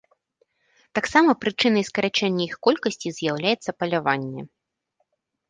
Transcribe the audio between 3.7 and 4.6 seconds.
паляванне.